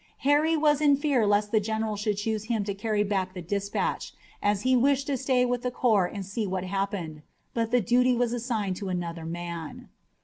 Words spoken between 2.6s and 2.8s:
to